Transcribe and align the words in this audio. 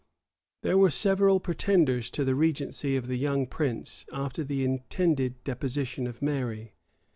[*] 0.33 0.61
There 0.63 0.79
were 0.79 0.89
several 0.89 1.39
pretenders 1.39 2.09
to 2.09 2.25
the 2.25 2.33
regency 2.33 2.95
of 2.95 3.05
the 3.05 3.17
young 3.19 3.45
prince 3.45 4.07
after 4.11 4.43
the 4.43 4.65
intended 4.65 5.43
deposition 5.43 6.07
of 6.07 6.23
Mary. 6.23 6.73